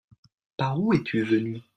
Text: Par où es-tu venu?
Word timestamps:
Par 0.57 0.79
où 0.81 0.93
es-tu 0.93 1.21
venu? 1.21 1.61